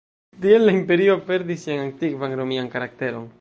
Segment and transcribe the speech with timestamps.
[0.45, 3.29] Tiel la imperio perdis sian antikvan romian karakteron.